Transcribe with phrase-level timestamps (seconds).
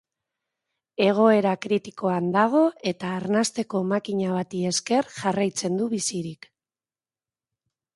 [1.07, 2.63] Egoera kritikoan dago
[2.93, 6.55] eta arnasteko makina bati esker jarraitzen du bizirik.